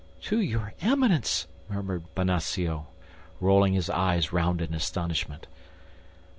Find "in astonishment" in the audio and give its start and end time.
4.59-5.45